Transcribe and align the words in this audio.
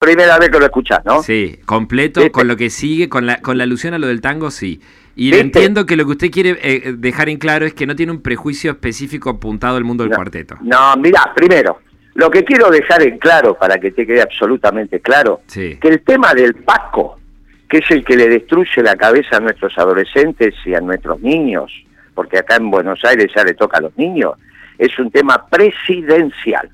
primera 0.00 0.38
vez 0.38 0.48
que 0.48 0.58
lo 0.58 0.64
escuchás, 0.64 1.04
¿no? 1.04 1.22
Sí, 1.22 1.58
completo, 1.66 2.20
¿Viste? 2.20 2.32
con 2.32 2.48
lo 2.48 2.56
que 2.56 2.70
sigue, 2.70 3.10
con 3.10 3.26
la, 3.26 3.42
con 3.42 3.58
la 3.58 3.64
alusión 3.64 3.92
a 3.92 3.98
lo 3.98 4.06
del 4.06 4.22
tango, 4.22 4.50
sí. 4.50 4.80
Y 5.14 5.26
¿Viste? 5.26 5.40
entiendo 5.40 5.84
que 5.84 5.94
lo 5.94 6.06
que 6.06 6.12
usted 6.12 6.30
quiere 6.30 6.58
eh, 6.62 6.94
dejar 6.96 7.28
en 7.28 7.36
claro 7.36 7.66
es 7.66 7.74
que 7.74 7.86
no 7.86 7.94
tiene 7.94 8.10
un 8.10 8.22
prejuicio 8.22 8.70
específico 8.70 9.28
apuntado 9.28 9.76
al 9.76 9.84
mundo 9.84 10.02
del 10.04 10.10
No, 10.12 10.16
cuarteto. 10.16 10.56
No, 10.62 10.96
mira, 10.96 11.30
primero, 11.36 11.80
lo 12.14 12.30
que 12.30 12.44
quiero 12.44 12.70
dejar 12.70 13.02
en 13.02 13.18
claro, 13.18 13.54
para 13.58 13.76
que 13.76 13.90
te 13.90 14.06
quede 14.06 14.22
absolutamente 14.22 15.00
claro, 15.00 15.42
Sí. 15.46 15.76
que 15.78 15.88
el 15.88 16.00
tema 16.00 16.32
del 16.32 16.54
Paco, 16.54 17.20
que 17.68 17.78
es 17.78 17.90
el 17.90 18.02
que 18.02 18.16
le 18.16 18.30
destruye 18.30 18.82
la 18.82 18.96
cabeza 18.96 19.36
a 19.36 19.40
nuestros 19.40 19.76
adolescentes 19.76 20.54
y 20.64 20.72
a 20.74 20.80
nuestros 20.80 21.20
niños, 21.20 21.70
porque 22.14 22.38
acá 22.38 22.56
en 22.56 22.70
Buenos 22.70 23.04
Aires 23.04 23.30
ya 23.36 23.44
le 23.44 23.52
toca 23.52 23.76
a 23.76 23.82
los 23.82 23.94
niños, 23.98 24.32
es 24.78 24.98
un 24.98 25.10
tema 25.10 25.46
presidencial. 25.46 26.70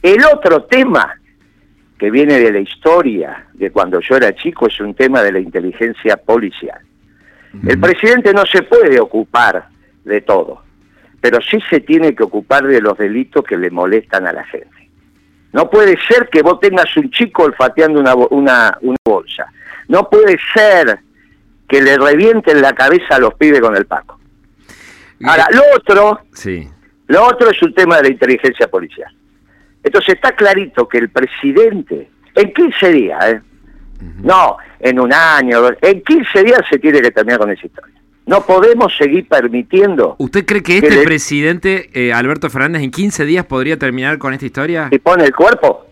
El 0.00 0.24
otro 0.24 0.62
tema 0.64 1.14
que 2.02 2.10
viene 2.10 2.40
de 2.40 2.50
la 2.50 2.58
historia, 2.58 3.46
de 3.52 3.70
cuando 3.70 4.00
yo 4.00 4.16
era 4.16 4.34
chico, 4.34 4.66
es 4.66 4.80
un 4.80 4.92
tema 4.92 5.22
de 5.22 5.30
la 5.30 5.38
inteligencia 5.38 6.16
policial. 6.16 6.80
El 7.64 7.78
presidente 7.78 8.32
no 8.34 8.44
se 8.44 8.62
puede 8.64 8.98
ocupar 8.98 9.68
de 10.04 10.20
todo, 10.20 10.64
pero 11.20 11.38
sí 11.40 11.58
se 11.70 11.78
tiene 11.78 12.12
que 12.16 12.24
ocupar 12.24 12.66
de 12.66 12.80
los 12.80 12.98
delitos 12.98 13.44
que 13.44 13.56
le 13.56 13.70
molestan 13.70 14.26
a 14.26 14.32
la 14.32 14.42
gente. 14.46 14.90
No 15.52 15.70
puede 15.70 15.96
ser 16.08 16.28
que 16.28 16.42
vos 16.42 16.58
tengas 16.58 16.86
un 16.96 17.08
chico 17.12 17.44
olfateando 17.44 18.00
una, 18.00 18.14
bo- 18.14 18.26
una, 18.32 18.76
una 18.80 18.96
bolsa. 19.04 19.46
No 19.86 20.10
puede 20.10 20.36
ser 20.56 20.98
que 21.68 21.80
le 21.82 21.96
revienten 21.98 22.60
la 22.62 22.72
cabeza 22.72 23.14
a 23.14 23.20
los 23.20 23.34
pibes 23.34 23.60
con 23.60 23.76
el 23.76 23.86
paco. 23.86 24.18
Ahora, 25.22 25.46
lo 25.52 25.62
otro, 25.76 26.22
Sí. 26.34 26.68
lo 27.06 27.26
otro 27.28 27.48
es 27.48 27.62
un 27.62 27.72
tema 27.72 27.98
de 27.98 28.02
la 28.02 28.08
inteligencia 28.08 28.66
policial. 28.66 29.14
Entonces 29.84 30.14
está 30.14 30.32
clarito 30.32 30.88
que 30.88 30.98
el 30.98 31.08
presidente, 31.10 32.08
en 32.34 32.52
15 32.52 32.92
días, 32.92 33.24
¿eh? 33.32 33.40
no, 34.22 34.56
en 34.80 35.00
un 35.00 35.12
año, 35.12 35.60
en 35.80 36.02
15 36.02 36.42
días 36.44 36.60
se 36.70 36.78
tiene 36.78 37.00
que 37.00 37.10
terminar 37.10 37.38
con 37.40 37.50
esa 37.50 37.66
historia. 37.66 37.94
No 38.24 38.44
podemos 38.46 38.96
seguir 38.96 39.26
permitiendo 39.26 40.14
¿Usted 40.18 40.46
cree 40.46 40.62
que 40.62 40.80
que 40.80 40.86
este 40.86 41.00
le- 41.00 41.04
presidente, 41.04 41.90
eh, 41.92 42.12
Alberto 42.12 42.48
Fernández, 42.50 42.82
en 42.82 42.90
15 42.92 43.24
días 43.24 43.44
podría 43.46 43.76
terminar 43.76 44.18
con 44.18 44.32
esta 44.32 44.46
historia? 44.46 44.88
si 44.90 44.98
pone 45.00 45.24
el 45.24 45.34
cuerpo, 45.34 45.86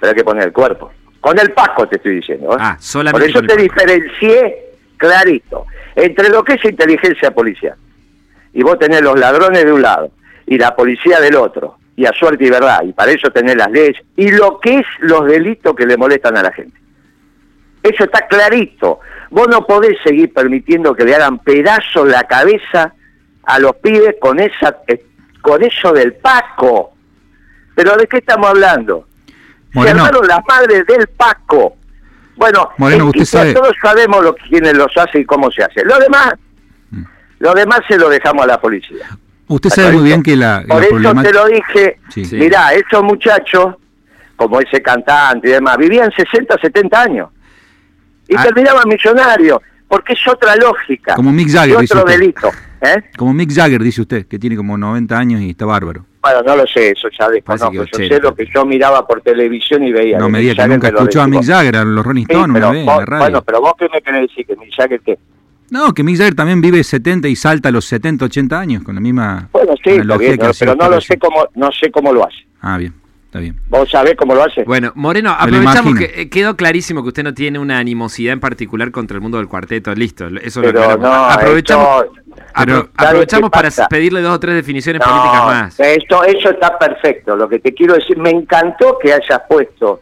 pero 0.00 0.10
hay 0.10 0.16
que 0.16 0.24
poner 0.24 0.44
el 0.44 0.52
cuerpo. 0.52 0.90
Con 1.20 1.38
el 1.38 1.50
Paco 1.52 1.86
te 1.86 1.96
estoy 1.96 2.16
diciendo. 2.16 2.52
¿eh? 2.52 2.56
Ah, 2.58 2.76
solamente 2.80 3.20
Por 3.20 3.28
eso 3.30 3.38
con 3.40 3.46
te 3.48 3.56
diferencié 3.62 4.56
clarito 4.96 5.66
entre 5.94 6.28
lo 6.30 6.42
que 6.44 6.54
es 6.54 6.64
inteligencia 6.64 7.30
policial 7.32 7.74
y 8.54 8.62
vos 8.62 8.78
tenés 8.78 9.02
los 9.02 9.18
ladrones 9.18 9.64
de 9.64 9.72
un 9.72 9.82
lado 9.82 10.10
y 10.46 10.56
la 10.58 10.74
policía 10.74 11.20
del 11.20 11.34
otro 11.36 11.77
y 11.98 12.06
a 12.06 12.12
suerte 12.12 12.44
y 12.44 12.50
verdad 12.50 12.82
y 12.84 12.92
para 12.92 13.10
eso 13.10 13.28
tenés 13.30 13.56
las 13.56 13.70
leyes 13.72 13.96
y 14.16 14.30
lo 14.30 14.60
que 14.60 14.78
es 14.78 14.86
los 15.00 15.26
delitos 15.26 15.74
que 15.74 15.84
le 15.84 15.96
molestan 15.96 16.36
a 16.36 16.42
la 16.44 16.52
gente. 16.52 16.78
Eso 17.82 18.04
está 18.04 18.26
clarito. 18.28 19.00
Vos 19.30 19.48
no 19.48 19.66
podés 19.66 19.98
seguir 20.04 20.32
permitiendo 20.32 20.94
que 20.94 21.04
le 21.04 21.14
hagan 21.16 21.40
pedazos 21.40 22.06
la 22.08 22.22
cabeza 22.24 22.94
a 23.42 23.58
los 23.58 23.74
pibes 23.76 24.14
con 24.20 24.38
esa 24.38 24.78
eh, 24.86 25.04
con 25.42 25.62
eso 25.64 25.92
del 25.92 26.14
Paco. 26.14 26.92
Pero 27.74 27.96
¿de 27.96 28.06
qué 28.06 28.18
estamos 28.18 28.48
hablando? 28.48 29.06
Moreno. 29.72 30.06
Se 30.06 30.26
las 30.26 30.40
madres 30.48 30.86
del 30.86 31.06
Paco. 31.08 31.76
Bueno, 32.36 32.70
Moreno, 32.78 33.06
usted 33.06 33.24
sabe- 33.24 33.54
todos 33.54 33.72
sabemos 33.82 34.22
lo, 34.22 34.34
quiénes 34.36 34.74
los 34.74 34.96
hacen 34.96 35.22
y 35.22 35.24
cómo 35.24 35.50
se 35.50 35.64
hace. 35.64 35.84
Lo 35.84 35.98
demás, 35.98 36.34
Mm. 36.90 37.02
lo 37.40 37.54
demás 37.54 37.80
se 37.88 37.98
lo 37.98 38.08
dejamos 38.08 38.44
a 38.44 38.46
la 38.46 38.60
policía. 38.60 39.06
Usted 39.48 39.68
¿Está 39.70 39.82
sabe 39.82 39.94
muy 39.96 40.04
bien 40.04 40.22
que 40.22 40.36
la, 40.36 40.62
Por 40.66 40.76
la 40.80 40.82
eso 40.86 40.90
problemática- 40.96 41.28
te 41.28 41.32
lo 41.34 41.46
dije. 41.46 41.98
Sí. 42.10 42.24
Sí. 42.24 42.36
Mirá, 42.36 42.72
esos 42.74 43.02
muchachos, 43.02 43.74
como 44.36 44.60
ese 44.60 44.80
cantante 44.82 45.48
y 45.48 45.52
demás, 45.52 45.76
vivían 45.78 46.10
60, 46.12 46.56
70 46.60 47.02
años. 47.02 47.28
Y 48.28 48.36
Ah. 48.36 48.42
terminaban 48.44 48.86
millonarios, 48.88 49.58
porque 49.88 50.12
es 50.12 50.28
otra 50.28 50.54
lógica. 50.56 51.14
Como 51.14 51.32
Mick 51.32 51.48
y 51.48 51.52
Jagger, 51.52 51.78
dice 51.78 51.94
otro 51.94 52.04
usted. 52.06 52.18
delito. 52.20 52.50
¿eh? 52.82 53.02
Como 53.16 53.32
Mick 53.34 53.52
Jagger, 53.52 53.82
dice 53.82 54.02
usted, 54.02 54.26
que 54.26 54.38
tiene 54.38 54.54
como 54.54 54.76
90 54.78 55.18
años 55.18 55.40
y 55.40 55.50
está 55.50 55.64
bárbaro. 55.64 56.04
Bueno, 56.22 56.42
no 56.42 56.56
lo 56.56 56.66
sé, 56.66 56.90
eso 56.90 57.08
ya 57.18 57.28
desconozco. 57.28 57.72
Yo 57.72 57.84
sé 57.92 58.20
lo 58.20 58.34
que 58.34 58.46
yo 58.54 58.64
miraba 58.66 59.06
por 59.06 59.20
televisión 59.22 59.82
y 59.82 59.92
veía. 59.92 60.18
No 60.18 60.28
me 60.28 60.40
diga 60.40 60.54
que 60.62 60.68
nunca 60.68 60.90
me 60.90 60.98
escuchó 60.98 61.22
a 61.22 61.26
Mick. 61.26 61.42
Jagger, 61.44 61.76
a 61.76 61.84
los 61.84 62.04
Rolling 62.04 62.26
Sí, 62.26 62.32
Stones, 62.32 62.54
pero 62.54 62.66
una 62.68 62.72
vez 62.72 62.80
en 62.80 62.86
vos- 62.86 62.98
la 62.98 63.06
radio. 63.06 63.18
bueno, 63.22 63.42
pero 63.42 63.60
vos 63.62 63.72
qué 63.78 63.88
me 63.92 64.02
querés 64.02 64.28
decir, 64.28 64.46
que 64.46 64.56
Mick 64.56 64.74
Jagger 64.76 65.00
qué? 65.00 65.18
No, 65.70 65.92
que 65.92 66.02
Mick 66.02 66.16
Jagger 66.16 66.34
también 66.34 66.60
vive 66.60 66.82
70 66.82 67.28
y 67.28 67.36
salta 67.36 67.68
a 67.68 67.72
los 67.72 67.84
70, 67.84 68.24
80 68.24 68.58
años, 68.58 68.82
con 68.82 68.94
la 68.94 69.00
misma 69.00 69.48
Bueno, 69.52 69.74
sí, 69.84 69.90
está 69.90 70.16
bien, 70.16 70.36
no, 70.40 70.50
pero 70.58 70.74
no 70.74 70.88
lo 70.88 71.00
sé 71.00 71.18
cómo, 71.18 71.46
no 71.54 71.70
sé 71.72 71.90
cómo 71.90 72.12
lo 72.12 72.26
hace. 72.26 72.38
Ah, 72.60 72.78
bien, 72.78 72.94
está 73.26 73.38
bien. 73.40 73.60
¿Vos 73.68 73.90
sabés 73.90 74.14
cómo 74.16 74.34
lo 74.34 74.44
hace? 74.44 74.64
Bueno, 74.64 74.92
Moreno, 74.94 75.30
lo 75.30 75.36
aprovechamos 75.36 75.94
que 75.96 76.22
eh, 76.22 76.28
quedó 76.30 76.56
clarísimo 76.56 77.02
que 77.02 77.08
usted 77.08 77.22
no 77.22 77.34
tiene 77.34 77.58
una 77.58 77.78
animosidad 77.78 78.32
en 78.32 78.40
particular 78.40 78.90
contra 78.90 79.16
el 79.16 79.20
mundo 79.20 79.36
del 79.38 79.46
cuarteto. 79.48 79.94
Listo, 79.94 80.26
eso 80.42 80.60
lo 80.62 80.68
pero 80.68 80.80
aclaramos. 80.84 81.06
no, 81.08 81.24
aprovechamos 81.26 82.04
esto- 82.04 82.14
apro- 82.54 82.64
Pero- 82.64 82.76
¿sabes 82.78 82.90
aprovechamos 82.96 83.50
para 83.50 83.70
pedirle 83.90 84.22
dos 84.22 84.34
o 84.36 84.40
tres 84.40 84.54
definiciones 84.54 85.02
No, 85.04 85.06
políticas 85.06 85.46
más. 85.46 85.80
Esto, 85.80 86.24
eso 86.24 86.50
está 86.50 86.78
perfecto. 86.78 87.36
Lo 87.36 87.48
que 87.48 87.58
te 87.58 87.74
quiero 87.74 87.94
decir, 87.94 88.16
me 88.16 88.30
encantó 88.30 88.96
que 89.02 89.12
hayas 89.12 89.40
puesto 89.48 90.00